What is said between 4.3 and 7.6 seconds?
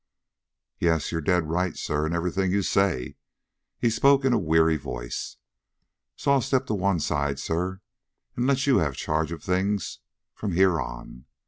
a weary voice. "So I'll step to one side,